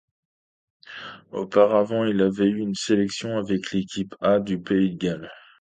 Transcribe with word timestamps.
Auparavant, 1.31 2.05
il 2.05 2.23
avait 2.23 2.47
eu 2.49 2.57
une 2.57 2.73
sélection 2.73 3.37
avec 3.37 3.71
l'équipe 3.71 4.15
A 4.19 4.39
du 4.39 4.59
Pays 4.59 4.93
de 4.93 4.97
Galles. 4.97 5.31